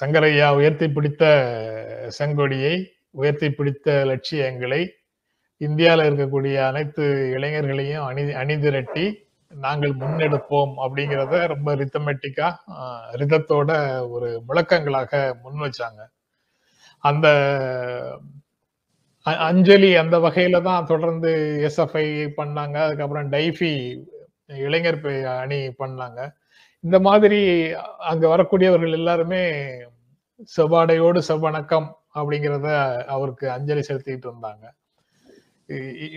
[0.00, 1.24] சங்கரையா உயர்த்தி பிடித்த
[2.18, 2.74] செங்கொடியை
[3.16, 4.92] உயர்த்தி பிடித்த லட்சியங்களை
[5.56, 9.14] இந்தியாவில் இருக்கக்கூடிய அனைத்து இளைஞர்களையும் அணி அணிதிரட்டி
[9.48, 12.54] நாங்கள் முன்னெடுப்போம் அப்படிங்கிறத ரொம்ப ரித்தமெட்டிக்கா
[13.12, 13.70] ரிதத்தோட
[14.08, 16.00] ஒரு முழக்கங்களாக முன் வச்சாங்க.
[16.98, 17.28] அந்த
[19.22, 22.74] அஞ்சலி அந்த வகையில தான் தொடர்ந்து எஸ்எஃப்ஐ பண்ணாங்க.
[22.74, 24.02] அதுக்கப்புறம் டைஃபி
[24.46, 26.32] இளைஞர் பே- அணி பண்ணாங்க.
[26.80, 29.50] இந்த மாதிரி அங்க வரக்கூடியவர்கள் எல்லாருமே
[30.56, 34.74] செவ்வாடையோடு செவ்வணக்கம் அப்படிங்கிறத அவருக்கு அஞ்சலி செலுத்திட்டு இருந்தாங்க.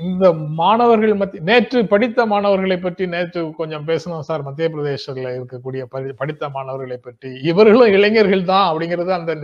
[0.03, 4.41] இந்த மாணவர்கள் மத்தி நேற்று படித்த மாணவர்களை பற்றி நேற்று கொஞ்சம் பேசணும் சார்.
[4.41, 7.41] மத்திய பிரதேசத்தில் இருக்கக்கூடிய படி- படித்த மாணவர்களை பற்றி.
[7.43, 9.37] இவர்களும் இளைஞர்கள் தான் அப்படிங்கிறது அந்த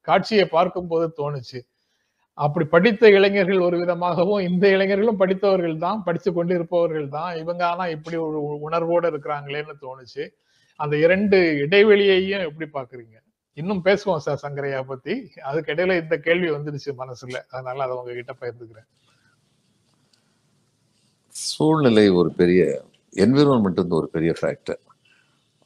[0.00, 1.60] காட்சியை பார்க்கும்போது தோணுச்சு.
[2.34, 7.36] அப்படி படித்த இளைஞர்கள் ஒரு விதமாகவும் இந்த இளைஞர்களும் படித்தவர்கள் தான் படித்து கொண்டு இருப்பவர்கள் தான்.
[7.36, 10.28] இவங்க ஆனா இப்படி ஒரு உணர்வோடு இருக்கிறாங்களேன்னு தோணுச்சு.
[10.76, 13.26] அந்த இரண்டு இடைவெளியையும் எப்படி பாக்குறீங்க
[13.58, 15.14] இன்னும் பேசுவோம் சார் சங்கரையா பத்தி.
[15.42, 17.38] அதுக்கு இடையில இந்த கேள்வி வந்துடுச்சு மனசுல.
[17.50, 18.88] அதனால அதை உங்ககிட்ட பகிர்ந்துக்கிறேன்.
[21.34, 22.62] சூழ்நிலை ஒரு பெரிய
[23.14, 24.80] என்விரான்மெண்ட் வந்து ஒரு பெரிய ஃபேக்டர்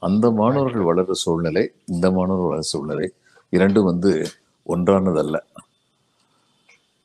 [0.02, 3.06] அந்த மாணவர்கள் வளர்ற சூழ்நிலை இந்த மாணவர்கள் வளர்ற சூழ்நிலை
[3.52, 4.12] இரண்டும் வந்து
[4.66, 5.36] ஒன்றானதல்ல.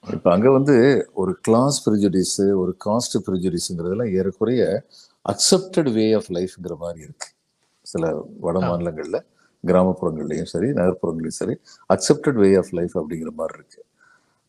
[0.07, 0.75] இப்ப அங்க வந்து
[1.13, 4.63] ஒரு கிளாஸ் ப்ரிஜுடிஸ் ஒரு காஸ்ட் ப்ரிஜுடிஸ்ங்கிறதெல்லாம் ஏறக்குறைய
[5.25, 7.27] அக்செப்டட் வே ஆஃப் லைஃப்ங்கிற மாதிரி இருக்கு.
[7.85, 8.05] சில
[8.39, 8.59] வட.
[8.59, 9.19] மாநிலங்கள்ல.
[9.65, 11.57] கிராமப்புறங்கள்லயும் சரி நகர்ப்புறங்களையும் சரி
[11.93, 13.85] அக்செப்டட் வே ஆஃப் லைஃப் அப்படிங்கிற மாதிரி இருக்கு.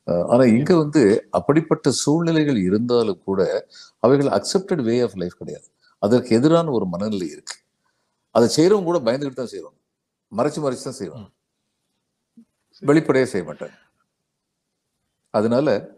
[0.06, 3.66] அஹ் ஆனா இங்க வந்து அப்படிப்பட்ட சூழ்நிலைகள் இருந்தாலும் கூட
[3.98, 5.66] அவைகள் அக்செப்டட் வே ஆஃப் லைஃப் கிடையாது.
[5.98, 7.56] அதற்கு எதிரான ஒரு மனநிலை இருக்கு.
[8.30, 9.78] அதை செய்யறவங்க கூட பயந்துகிட்டு தான் செய்வாங்க.
[10.32, 11.28] மறைச்சு மறைச்சு தான் செய்வாங்க.
[12.82, 13.76] வெளிப்படையா செய்ய மாட்டாங்க.
[15.34, 15.96] அதனால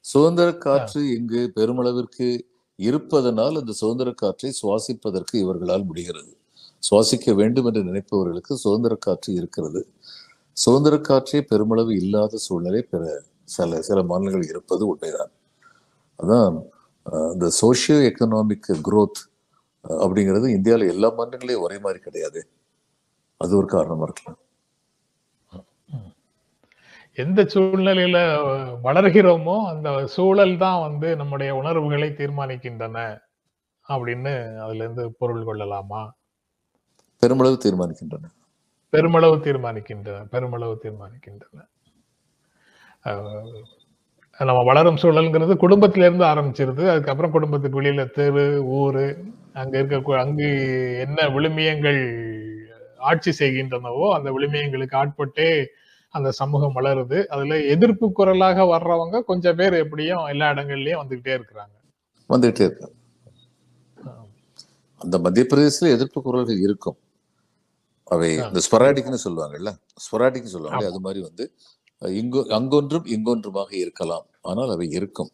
[0.00, 2.40] சுதந்திர காற்று இங்கு பெருமளவிற்கு
[2.78, 6.33] இருப்பதனால் அந்த சுதந்திர காற்றை சுவாசிப்பதற்கு இவர்களால் முடிகிறது.
[6.86, 9.80] சுவாசிக்க வேண்டும் என்று நினைப்பவர்களுக்கு சுதந்திர காற்று இருக்கிறது.
[10.56, 13.04] சுதந்திர காற்றே பெருமளவு இல்லாத சூழ்நிலை பிற
[13.54, 15.32] சில சில மாநிலங்கள் இருப்பது உண்மைதான்.
[16.18, 16.56] அதான்
[17.34, 19.20] இந்த சோஷியோ எக்கனாமிக் குரோத்
[20.04, 22.40] அப்படிங்கிறது இந்தியாவில் எல்லா மாநிலங்களையும் ஒரே மாதிரி கிடையாது.
[23.40, 24.40] அது ஒரு காரணமாக இருக்கலாம்.
[27.18, 28.18] எந்த சூழ்நிலையில
[28.86, 32.98] வளர்கிறோமோ அந்த சூழல் தான் வந்து நம்முடைய உணர்வுகளை தீர்மானிக்கின்றன
[33.86, 36.02] அப்படின்னு அதுல இருந்து பொருள் கொள்ளலாமா?
[37.24, 38.26] பெருமளவு தீர்மானிக்கின்றன.
[38.92, 41.60] பெருமளவு தீர்மானிக்கின்றன பெருமளவு தீர்மானிக்கின்றன.
[44.40, 46.84] நம்ம வளரும் சூழல்ங்கிறது குடும்பத்தில இருந்து ஆரம்பிச்சிருது.
[46.92, 48.44] அதுக்கப்புறம் குடும்பத்துக்கு வெளியில தெரு
[48.78, 49.04] ஊரு
[49.60, 50.48] அங்க இருக்க அங்கு
[51.04, 52.00] என்ன விழுமியங்கள்
[53.10, 55.48] ஆட்சி செய்கின்றனவோ அந்த விழுமியங்களுக்கு ஆட்பட்டே
[56.14, 57.18] அந்த சமூகம் வளருது.
[57.34, 61.74] அதுல எதிர்ப்பு குரலாக வர்றவங்க கொஞ்சம் பேர் எப்படியும் எல்லா இடங்கள்லயும் வந்துகிட்டே இருக்கிறாங்க.
[62.30, 62.92] வந்துகிட்டே இருக்கு
[65.00, 66.98] அந்த மத்திய பிரதேசத்துல எதிர்ப்பு குரல்கள் இருக்கும்.
[68.12, 69.70] அவை இந்த ஸ்பொராடிக்னு சொல்லுவாங்கல்ல
[70.04, 71.44] ஸ்பொராடிக்னு சொல்லுவாங்க அது மாதிரி வந்து
[72.02, 74.26] இங்கு அங்கொன்றும் இங்கொன்றுமாக இருக்கலாம்.
[74.50, 75.30] ஆனால் அவை இருக்கும்.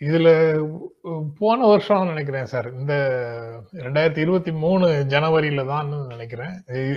[0.00, 0.28] இதுல
[1.40, 2.68] போன வருஷம் நினைக்கிறேன் சார்.
[2.80, 2.94] இந்த
[3.84, 6.54] ரெண்டாயிரத்தி இருபத்தி மூணு ஜனவரியில தான் நினைக்கிறேன்.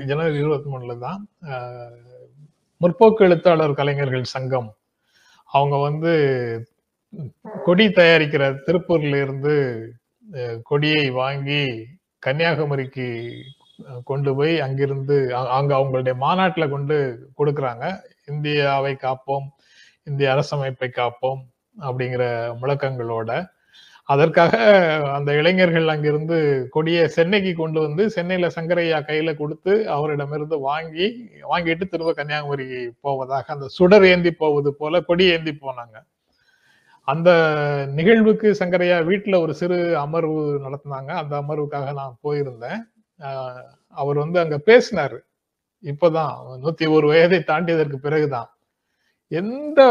[0.09, 1.21] ஜனவரி இருபத்தி மூணுல தான்
[2.81, 4.69] முற்போக்கு எழுத்தாளர் கலைஞர்கள் சங்கம்
[5.49, 6.11] அவங்க வந்து
[7.67, 9.53] கொடி தயாரிக்கிற திருப்பூர்ல இருந்து
[10.69, 11.61] கொடியை வாங்கி
[12.23, 13.07] கன்னியாகுமரிக்கு
[14.09, 15.15] கொண்டு போய் அங்கிருந்து
[15.57, 16.95] அங்க அவங்களுடைய மாநாட்டில் கொண்டு
[17.39, 17.85] கொடுக்குறாங்க.
[18.31, 19.47] இந்தியாவை காப்போம்
[20.09, 21.41] இந்திய அரசமைப்பை காப்போம்
[21.77, 22.23] அப்படிங்கிற
[22.61, 23.31] முழக்கங்களோட.
[24.09, 24.53] அதற்காக
[25.15, 26.37] அந்த இளைஞர்கள் அங்கிருந்து
[26.75, 31.07] கொடியை சென்னைக்கு கொண்டு வந்து சென்னையில சங்கரையா கையில கொடுத்து அவரிடமிருந்து வாங்கி
[31.51, 32.67] வாங்கிட்டு திரும்ப கன்னியாகுமரி
[33.01, 35.97] போவதாக அந்த சுடர் ஏந்தி போவது போல கொடி ஏந்தி போனாங்க.
[37.07, 37.29] அந்த
[37.97, 41.11] நிகழ்வுக்கு சங்கரையா வீட்டுல ஒரு சிறு அமர்வு நடத்தினாங்க.
[41.21, 42.79] அந்த அமர்வுக்காக நான் போயிருந்தேன்.
[43.97, 45.17] அவர் வந்து அங்க பேசினாரு.
[45.83, 48.49] இப்பதான் நூத்தி ஒரு வயதை தாண்டியதற்கு பிறகுதான்.
[49.31, 49.81] எந்த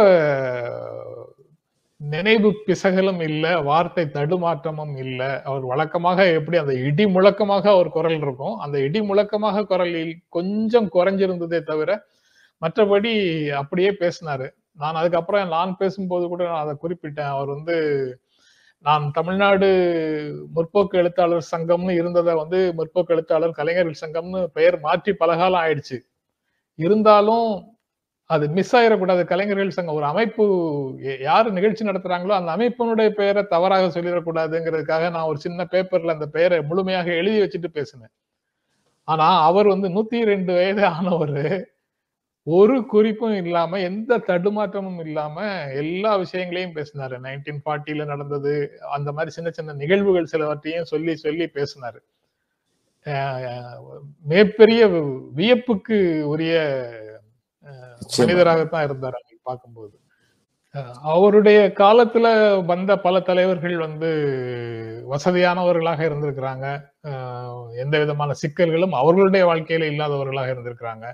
[2.01, 5.31] நினைவு பிசகலும் இல்லை வார்த்தை தடுமாற்றமும் இல்லை.
[5.49, 11.61] அவர் வழக்கமாக எப்படி அந்த இடி முழக்கமாக அவர் குரல் இருக்கும் அந்த இடி முழக்கமாக குரலில் கொஞ்சம் குறைஞ்சிருந்ததே
[11.63, 11.91] தவிர
[12.63, 13.15] மற்றபடி
[13.61, 14.49] அப்படியே பேசினாரு.
[14.79, 17.33] நான் அதுக்கப்புறம் நான் பேசும்போது கூட நான் அதை குறிப்பிட்டேன்.
[17.35, 17.77] அவர் வந்து
[18.85, 19.69] நான் தமிழ்நாடு
[20.57, 25.99] முற்போக்கு எழுத்தாளர் சங்கம்னு இருந்ததை வந்து முற்போக்கு எழுத்தாளர் கலைஞர்கள் சங்கம்னு பெயர் மாற்றி பலகாலம் ஆயிடுச்சு.
[26.79, 27.49] இருந்தாலும்
[28.31, 29.23] அது மிஸ் ஆயிடக்கூடாது.
[29.25, 30.45] கலைஞர்கள் சங்கம் ஒரு அமைப்பு
[31.21, 37.09] யார் நிகழ்ச்சி நடத்துறாங்களோ அந்த அமைப்பினுடைய பெயரை தவறாக சொல்லிடக்கூடாதுங்கிறதுக்காக நான் ஒரு சின்ன பேப்பர்ல அந்த பெயரை முழுமையாக
[37.21, 38.13] எழுதி வச்சுட்டு பேசினேன்.
[39.09, 41.37] ஆனா அவர் வந்து நூத்தி ரெண்டு வயது ஆனவர்.
[42.47, 45.37] ஒரு குறிப்பும் இல்லாம எந்த தடுமாற்றமும் இல்லாம
[45.73, 47.17] எல்லா விஷயங்களையும் பேசினாரு.
[47.25, 48.53] நைன்டீன் ஃபார்ட்டில நடந்தது
[48.97, 52.01] அந்த மாதிரி சின்ன சின்ன நிகழ்வுகள் சிலவற்றையும் சொல்லி சொல்லி பேசினாரு.
[54.25, 54.87] மிகப்பெரிய
[55.37, 56.55] வியப்புக்கு உரிய.
[58.19, 59.95] மனிதராகத்தான் இருந்தார் அன்னைக்கு பார்க்கும்போது.
[61.13, 62.27] அவருடைய காலத்துல
[62.67, 64.09] வந்த பல தலைவர்கள் வந்து
[65.13, 66.67] வசதியானவர்களாக இருந்திருக்கிறாங்க.
[67.85, 71.07] எந்த விதமான சிக்கல்களும் அவர்களுடைய வாழ்க்கையில இல்லாதவர்களாக இருந்திருக்கிறாங்க.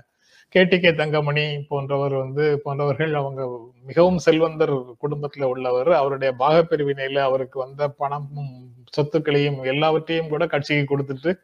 [0.55, 5.91] கேடிகே தங்கமணி போன்றவர் வந்து போன்றவர்கள் அவங்க மிகவும் செல்வந்தர் குடும்பத்துல உள்ளவர்.
[5.91, 11.35] அவருடைய பாகப்பிரிவினையில அவருக்கு வந்த பணமும் சொத்துக்களையும் எல்லாவற்றையும் கூட கட்சிக்கு கொடுத்துட்டு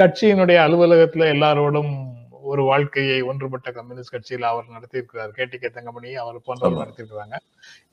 [0.00, 2.08] கட்சியினுடைய அலுவலகத்துல எல்லாரோடும்
[2.42, 5.32] ஒரு வாழ்க்கையை ஒன்றுபட்ட கம்யூனிஸ்ட் கட்சியில அவர் நடத்தியிருக்கிறார்.
[5.36, 6.94] கேடிகே தங்கமணி அவர் போன்றவர்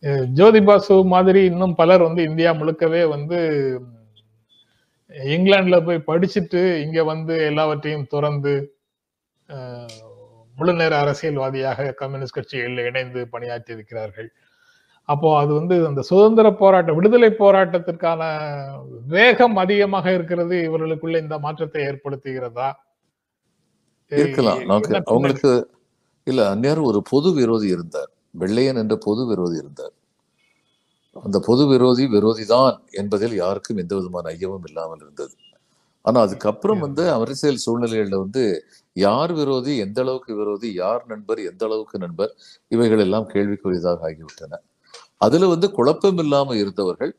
[0.01, 3.39] அஹ் ஜோதி பாசு மாதிரி இன்னும் பலர் வந்து இந்தியா முழுக்கவே வந்து
[5.09, 8.71] இங்கிலாந்துல போய் படிச்சுட்டு இங்க வந்து எல்லாவற்றையும் துறந்து
[10.57, 14.29] முழு நேர அரசியல்வாதியாக கம்யூனிஸ்ட் கட்சியில் இணைந்து பணியாற்றி இருக்கிறார்கள்
[15.09, 18.21] அப்போ அது வந்து அந்த சுதந்திர போராட்ட விடுதலை போராட்டத்திற்கான
[19.07, 20.55] வேகம் அதிகமாக இருக்கிறது.
[20.67, 22.67] இவர்களுக்குள்ள இந்த மாற்றத்தை ஏற்படுத்துகிறதா?
[24.11, 24.61] இருக்கலாம்?
[25.05, 25.51] அவங்களுக்கு
[26.27, 28.11] இல்ல அந்நேரம் ஒரு பொது விரோதி இருந்தார்.
[28.33, 29.93] வெள்ளையன் என்ற பொது விரோதி இருந்தார்.
[31.15, 35.35] அந்த பொது விரோதி விரோதி தான் என்பதில் யாருக்கும் எந்த விதமான ஐயமும் இல்லாமல் இருந்தது.
[36.05, 38.43] ஆனா அதுக்கப்புறம் வந்து அரசியல் சூழ்நிலைகள்ல வந்து
[39.05, 42.31] யார் விரோதி எந்த அளவுக்கு விரோதி யார் நண்பர் எந்த அளவுக்கு நண்பர்
[42.71, 44.59] இவைகள் எல்லாம் கேள்விக்குரியதாக ஆகிவிட்டன.
[45.25, 47.13] அதுல வந்து குழப்பம் இல்லாம இருந்தவர்கள்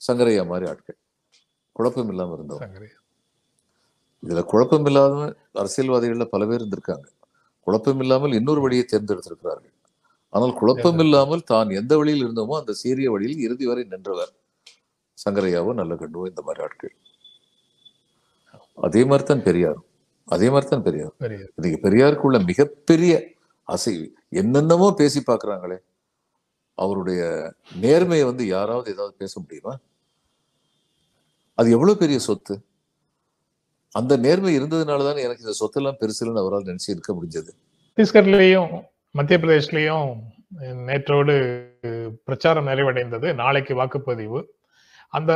[0.00, 0.98] சங்கரையா மாதிரி ஆட்கள்.
[1.76, 2.78] குழப்பம் இல்லாம இருந்தவங்க.
[4.22, 5.16] இதுல குழப்பம் இல்லாத
[5.62, 7.06] அரசியல்வாதிகள்ல பல பேர் இருந்திருக்காங்க.
[7.66, 9.74] குழப்பம் இல்லாமல் இன்னொரு வழியை தேர்ந்தெடுத்திருக்கிறார்கள்.
[10.32, 14.32] ஆனால் குழப்பம் இல்லாமல் தான் எந்த வழியில் இருந்தோமோ அந்த சீரிய வழியில் இறுதி வரை நின்றவர்
[15.18, 16.94] சங்கரையாவோ நல்ல கண்டுவோ இந்த மாதிரி ஆட்கள்.
[18.86, 19.80] அதே மாதிரி தான் பெரியார்
[20.28, 21.12] அதே மாதிரி தான் பெரியார்.
[21.56, 23.12] இன்னைக்கு பெரியாருக்குள்ள மிகப்பெரிய
[23.68, 23.94] அசை
[24.28, 25.78] என்னென்னமோ பேசி பார்க்கறாங்களே
[26.74, 27.20] அவருடைய
[27.80, 29.74] நேர்மையை வந்து யாராவது ஏதாவது பேச முடியுமா?
[31.54, 32.54] அது எவ்வளவு பெரிய சொத்து?
[33.94, 37.50] அந்த நேர்மை இருந்ததுனால தான் எனக்கு இந்த சொத்தெல்லாம் பெருசுன்னு அவரால் நினைச்சு இருக்க முடிஞ்சது.
[37.88, 38.72] சத்தீஸ்கர்லயும்
[39.10, 40.10] மத்திய பிரதேஷ்லயும்
[40.88, 41.34] நேற்றோடு
[42.24, 43.28] பிரச்சாரம் நிறைவடைந்தது.
[43.34, 44.40] நாளைக்கு வாக்குப்பதிவு.
[45.08, 45.32] அந்த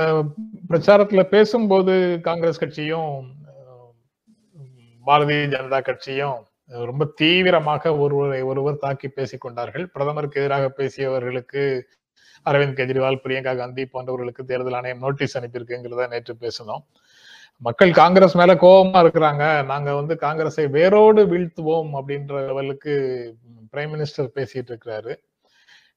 [0.71, 3.41] பிரச்சாரத்துல பேசும்போது காங்கிரஸ் கட்சியும்
[5.07, 9.87] பாரதிய ஜனதா கட்சியும் ரொம்ப தீவிரமாக ஒருவரை ஒருவர் தாக்கி பேசிக் கொண்டார்கள்.
[9.87, 11.63] பிரதமருக்கு எதிராக பேசியவர்களுக்கு
[12.45, 16.85] அரவிந்த் கெஜ்ரிவால் பிரியங்கா காந்தி போன்றவர்களுக்கு தேர்தல் ஆணையம் நோட்டீஸ் அனுப்பியிருக்குங்கிறத நேற்று பேசினோம்.
[17.57, 19.65] மக்கள் காங்கிரஸ் மேல கோபமா இருக்கிறாங்க.
[19.65, 22.95] நாங்க வந்து காங்கிரஸை வேரோடு வீழ்த்துவோம் அப்படின்ற லெவலுக்கு
[23.73, 25.15] பிரைம் மினிஸ்டர் பேசிட்டு இருக்கிறாரு.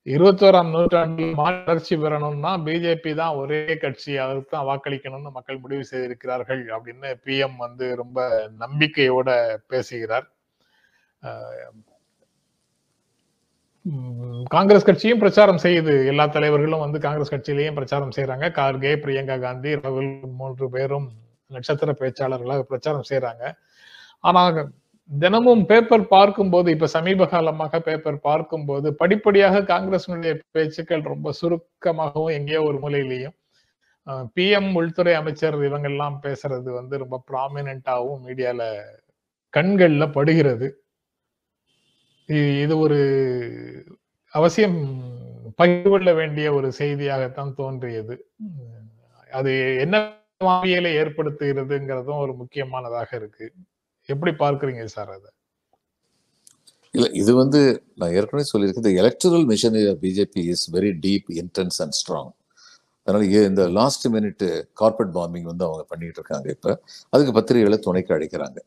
[0.08, 7.10] இருபத்தோராம் நூற்றாண்டில் வளர்ச்சி பெறணும்னா பிஜேபி தான் ஒரே கட்சி அதற்கு தான் வாக்களிக்கணும்னு மக்கள் முடிவு செய்திருக்கிறார்கள் அப்படின்னு
[7.26, 8.20] பிஎம் வந்து ரொம்ப
[8.64, 9.30] நம்பிக்கையோட
[9.74, 10.28] பேசுகிறார்.
[14.56, 15.94] காங்கிரஸ் கட்சியும் பிரச்சாரம் செய்யுது.
[16.12, 21.08] எல்லா தலைவர்களும் வந்து காங்கிரஸ் கட்சியிலையும் பிரச்சாரம் செய்யறாங்க கார்கே பிரியங்கா காந்தி ராகுல் மூன்று பேரும்
[21.52, 23.44] நட்சத்திர பேச்சாளர்களாக பிரச்சாரம் செய்யறாங்க
[24.30, 24.42] ஆனா
[25.10, 32.78] தினமும் பேப்பர் பார்க்கும்போது இப்ப சமீப காலமாக பேப்பர் பார்க்கும்போது படிப்படியாக காங்கிரசினுடைய பேச்சுக்கள் ரொம்ப சுருக்கமாகவும் எங்கேயோ ஒரு
[32.84, 33.36] மூலையிலையும்
[34.38, 38.62] பிஎம் உள்துறை அமைச்சர் இவங்கெல்லாம் பேசுறது வந்து ரொம்ப ப்ராமினென்ட்டாகவும் மீடியால
[39.54, 40.68] கண்கள்ல படுகிறது.
[42.64, 43.00] இது ஒரு
[44.34, 44.80] அவசியம்
[45.60, 48.16] பகிர்ந்து கொள்ள வேண்டிய ஒரு செய்தியாகத்தான் தோன்றியது.
[49.32, 49.52] அது
[49.86, 49.96] என்ன
[50.46, 53.46] மாவியலை ஏற்படுத்துகிறதுங்கிறதும் ஒரு முக்கியமானதாக இருக்கு.
[54.10, 55.30] எப்படி பார்க்குறீங்க சார் அதை?
[56.94, 57.60] இல்லை இது வந்து
[58.00, 62.32] நான் ஏற்கனவே சொல்லியிருக்கேன் இந்த electoral machinery of BJP is very deep intense and strong
[63.08, 64.44] அதனால ஏ- இந்த லாஸ்ட் மினிட்
[64.82, 66.72] கார்பரேட் பாம்பிங் வந்து அவங்க பண்ணிட்டு இருக்காங்க இப்போ.
[67.14, 68.60] அதுக்கு பத்திரிகைகளை துணைக்கு அழைக்கிறாங்க.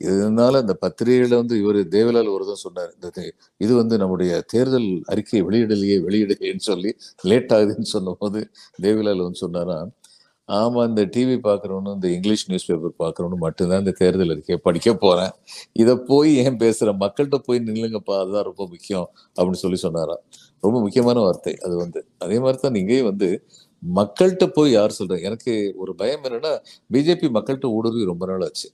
[0.00, 3.08] இதனால இந்த பத்திரிகையில வந்து இவர் தேவலால் ஒரு தான் சொன்னார் இந்த
[3.60, 6.90] இது வந்து நம்முடைய தேர்தல் அறிக்கையை வெளியிடலையே வெளியிடலையேன்னு சொல்லி
[7.30, 8.40] லேட் ஆகுதுன்னு சொன்னபோது
[8.78, 9.78] தேவிலால் வந்து சொன்னாரா
[10.48, 15.32] ஆமாம் இந்த டிவி பார்க்குறவனும் இந்த இங்கிலீஷ் நியூஸ் பேப்பர் பார்க்குறவனும் மட்டும்தான் இந்த தேர்தல் இருக்கே படிக்க போகிறேன்
[15.82, 20.22] இதை போய் ஏன் பேசுகிறேன் மக்கள்கிட்ட போய் நில்லுங்கப்பா அதுதான் ரொம்ப முக்கியம் அப்படின்னு சொல்லி சொன்னாராம்.
[20.62, 22.00] ரொம்ப முக்கியமான வார்த்தை அது வந்து.
[22.18, 23.28] அதே மாதிரி தான் நீங்கள் வந்து
[23.82, 26.52] மக்கள்கிட்ட போய் யார் சொல்கிறேன் எனக்கு ஒரு பயம் என்னன்னா
[26.90, 28.68] பிஜேபி மக்கள்கிட்ட ஊடுருவி ரொம்ப நாள் ஆச்சு.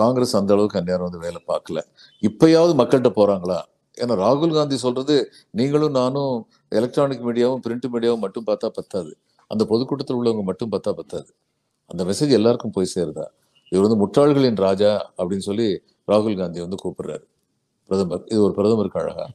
[0.00, 1.80] காங்கிரஸ் அந்த அளவுக்கு அந்நேரம் வந்து வேலை பார்க்கல.
[2.22, 3.60] இப்பயாவது மக்கள்கிட்ட போகிறாங்களா
[3.96, 5.14] ஏன்னா ராகுல் காந்தி சொல்றது
[5.60, 6.34] நீங்களும் நானும்
[6.78, 9.12] எலக்ட்ரானிக் மீடியாவும் பிரிண்ட் மீடியாவும் மட்டும் பார்த்தா பத்தாது.
[9.52, 11.30] அந்த பொதுக்கூட்டத்தில் உள்ளவங்க மட்டும் பார்த்தா பத்தாது.
[11.90, 13.26] அந்த மெசேஜ் எல்லாருக்கும் போய் சேருதா?
[13.72, 15.68] இவர் வந்து முட்டாள்களின் ராஜா அப்படின்னு சொல்லி
[16.10, 17.24] ராகுல் காந்தி வந்து கூப்பிடுறாரு.
[17.88, 19.26] பிரதமர் இது ஒரு பிரதமருக்கு அழகா.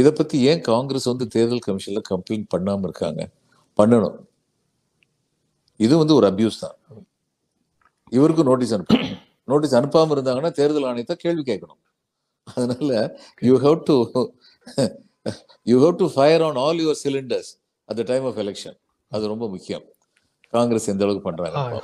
[0.00, 3.22] இதை பத்தி ஏன் காங்கிரஸ் வந்து தேர்தல் கமிஷன்ல கம்ப்ளைண்ட் பண்ணாம இருக்காங்க?
[3.78, 4.16] பண்ணணும்.
[5.84, 6.76] இது வந்து ஒரு அபியூஸ் தான்.
[8.16, 9.14] இவருக்கும் நோட்டீஸ் அனுப்பணும்
[9.50, 11.80] நோட்டீஸ் அனுப்பாம இருந்தாங்கன்னா தேர்தல் ஆணையத்தை கேள்வி கேட்கணும்.
[12.56, 12.90] அதனால
[13.48, 13.96] you have to
[15.70, 17.52] you have to fire on all your cylinders
[17.88, 18.78] at the time of election
[19.12, 19.84] அது ரொம்ப முக்கியம்.
[20.54, 21.82] காங்கிரஸ் எந்த அளவுக்கு பண்றாங்க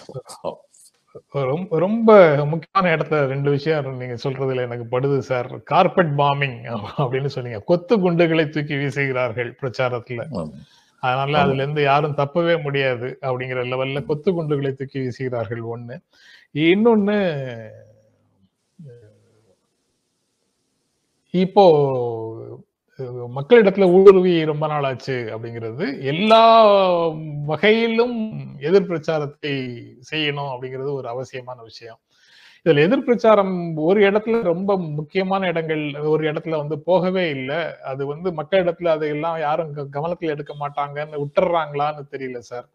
[1.49, 2.11] ரொம்ப ரொம்ப
[2.51, 5.49] முக்கியமான இடத்துல ரெண்டு விஷயம் நீங்க சொல்றதுல எனக்கு படுது சார்.
[5.71, 6.59] கார்பெட் பாம்பிங்
[6.99, 7.61] அப்படின்னு சொன்னீங்க.
[7.71, 10.25] கொத்து குண்டுகளை தூக்கி வீசுகிறார்கள் பிரச்சாரத்துல.
[11.03, 15.97] அதனால அதுல இருந்து யாரும் தப்பவே முடியாது அப்படிங்கிற லெவல்ல கொத்து குண்டுகளை தூக்கி வீசுகிறார்கள் ஒண்ணு.
[16.67, 17.19] இன்னொன்னு
[21.35, 21.65] இப்போ
[23.09, 26.67] மக்களிடத்துல ஊடுருவி ரொம்ப நாள் ஆச்சு அப்படிங்கிறது எல்லா
[27.47, 29.67] வகையிலும் எதிர் பிரச்சாரத்தை
[30.13, 31.99] செய்யணும் அப்படிங்கிறது ஒரு அவசியமான விஷயம்.
[32.65, 37.81] இதுல எதிர் பிரச்சாரம் ஒரு இடத்துல ரொம்ப முக்கியமான இடங்கள் ஒரு இடத்துல வந்து போகவே இல்லை.
[37.85, 42.69] அது வந்து மக்களிடத்துல அதையெல்லாம் யாரும் க- எடுக்க மாட்டாங்கன்னு விட்டுறாங்களான்னு தெரியல சார்.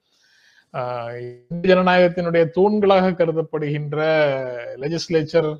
[1.62, 4.00] ஜனநாயகத்தினுடைய தூண்களாக கருதப்படுகின்ற
[4.76, 5.56] லெஜிஸ்லேச்சர்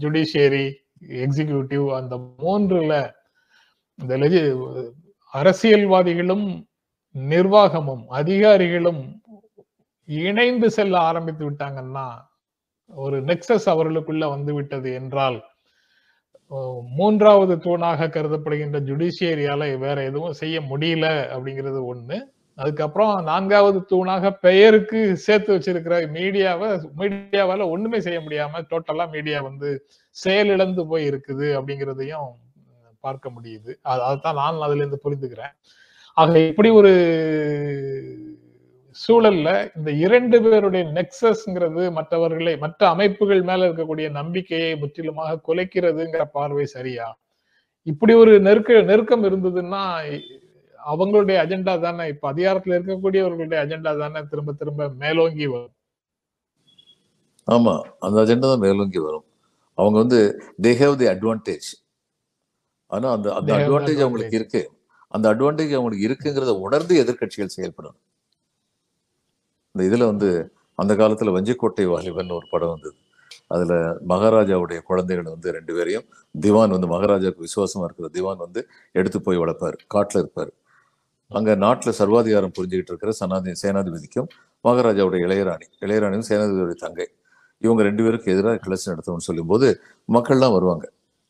[0.00, 0.72] ஜுடிஷியரி
[1.08, 3.18] எக்ஸிகியூட்டிவ் அந்த மூன்றுல
[4.00, 4.40] இந்த லெஜி
[5.34, 6.46] அரசியல்வாதிகளும்
[7.14, 9.02] நிர்வாகமும் அதிகாரிகளும்
[10.08, 12.06] இணைந்து செல்ல ஆரம்பித்து விட்டாங்கன்னா
[12.90, 15.38] ஒரு நெக்சஸ் அவர்களுக்குள்ள வந்து விட்டது என்றால்
[16.96, 22.18] மூன்றாவது தூணாக கருதப்படுகின்ற ஜுடிஷியரியால வேற எதுவும் செய்ய முடியல அப்படிங்கிறது ஒண்ணு.
[22.58, 29.70] அதுக்கப்புறம் நான்காவது தூணாக பெயருக்கு சேர்த்து வச்சிருக்கிற மீடியாவை மீடியாவால ஒண்ணுமே செய்ய முடியாம டோட்டலா மீடியா வந்து
[30.16, 32.30] செயலிழந்து போய் இருக்குது அப்படிங்கிறதையும்
[33.00, 33.68] பார்க்க முடியுது.
[33.68, 35.52] அது- அதைத்தான் நான் அதுல இருந்து புரிந்துக்கிறேன்.
[36.14, 36.90] ஆக இப்படி ஒரு
[39.08, 47.18] சூழல்ல இந்த இரண்டு பேருடைய நெக்சஸ்ங்கிறது மற்றவர்களை மற்ற அமைப்புகள் மேல இருக்கக்கூடிய நம்பிக்கையை முற்றிலுமாக குலைக்கிறதுங்கிற பார்வை சரியா?
[47.82, 49.82] இப்படி ஒரு நெருக்க நெருக்கம் இருந்ததுன்னா
[50.88, 52.08] அவங்களுடைய அஜெண்டா தானே?
[52.08, 55.72] இப்ப அதிகாரத்துல இருக்கக்கூடியவர்களுடைய அஜெண்டா தானே திரும்ப திரும்ப மேலோங்கி வரும்.
[57.50, 59.24] ஆமா அந்த அஜெண்டா தான் மேலோங்கி வரும்.
[59.74, 61.89] அவங்க வந்து தே ஹேவ் தி அட்வான்டேஜ்
[62.90, 64.36] ஆனா அந்த அந்த அட்வான்டேஜ் அவங்களுக்கு.
[64.36, 64.70] இருக்கு.
[65.08, 67.98] அந்த அட்வான்டேஜ் அவங்களுக்கு இருக்குங்கிறத உணர்ந்து எதிர்க்கட்சிகள் செயல்படணும்.
[69.74, 70.28] இந்த இதுல வந்து
[70.74, 72.96] அந்த காலத்துல வஞ்சிக்கோட்டை வாலிபன் ஒரு படம் வந்தது.
[73.46, 76.06] அதுல மகாராஜாவுடைய குழந்தைகள் வந்து ரெண்டு பேரையும்
[76.40, 80.52] திவான் வந்து மகாராஜாவுக்கு விசுவாசமா இருக்கிற திவான் வந்து எடுத்து போய் வளர்ப்பாரு காட்டுல இருப்பாரு.
[81.30, 84.28] அங்க நாட்டுல சர்வாதிகாரம் புரிஞ்சுக்கிட்டு இருக்கிற சனாதி சேனாதிபதிக்கும்
[84.64, 87.06] மகாராஜாவுடைய இளையராணி இளையராணியும் சேனாதிபதியுடைய தங்கை.
[87.58, 89.80] இவங்க ரெண்டு பேருக்கு எதிராக கிளர்ச்சி நடத்தணும்னு சொல்லும்போது
[90.12, 90.84] மக்கள்லாம் வருவாங்க.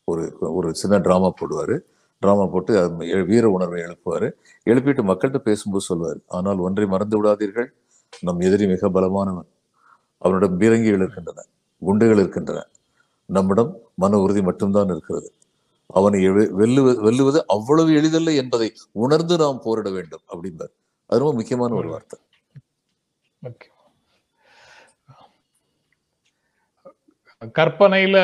[0.09, 0.23] ஒரு
[0.57, 1.75] ஒரு சின்ன டிராமா போடுவாரு.
[2.21, 2.73] டிராமா போட்டு
[3.29, 4.27] வீர உணர்வை எழுப்புவாரு.
[4.69, 7.69] எழுப்பிட்டு மக்கள்கிட்ட பேசும்போது சொல்லுவார் ஆனால் ஒன்றை மறந்து விடாதீர்கள்.
[8.21, 9.49] நம் எதிரி மிக பலமானவன்.
[10.21, 11.45] அவனிடம் பீரங்கிகள் இருக்கின்றன
[11.81, 12.59] குண்டுகள் இருக்கின்றன.
[13.29, 15.29] நம்மிடம் மன உறுதி மட்டும்தான் இருக்கிறது.
[15.99, 18.69] அவனை வெல்லுவது வெல்லுவது அவ்வளவு எளிதல்ல என்பதை
[19.05, 20.25] உணர்ந்து நாம் போரிட வேண்டும்.
[20.33, 20.73] அப்படிம்பார்.
[21.09, 22.19] அது ரொம்ப முக்கியமான ஒரு வார்த்தை.
[27.41, 28.17] கற்பனையில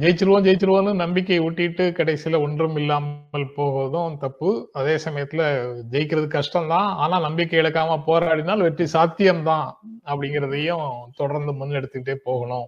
[0.00, 4.70] ஜெயிச்சிருவோம் ஜெயிச்சிருவோம்னு நம்பிக்கை ஊட்டிட்டு கடைசியில ஒன்றும் இல்லாமல் போவதும் தப்பு.
[4.72, 5.42] அதே சமயத்துல
[5.90, 6.88] ஜெயிக்கிறது கஷ்டம்தான்.
[7.04, 9.70] ஆனா நம்பிக்கை இழக்காம போராடினால் வெற்றி சாத்தியம்தான்
[10.04, 12.66] அப்படிங்கிறதையும் தொடர்ந்து முன்னெடுத்துக்கிட்டே போகணும்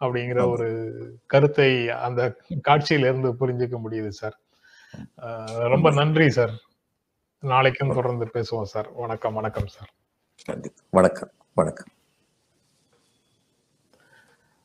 [0.00, 0.50] அப்படிங்கிற.
[0.50, 0.68] ஒரு
[1.26, 2.36] கருத்தை அந்த
[2.68, 4.36] காட்சியில இருந்து புரிஞ்சுக்க முடியுது சார்.
[5.74, 6.50] ரொம்ப நன்றி சார்.
[7.42, 8.90] நாளைக்கும் தொடர்ந்து பேசுவோம் சார்.
[8.94, 9.90] வணக்கம் வணக்கம் சார்.
[10.90, 11.90] வணக்கம் வணக்கம்.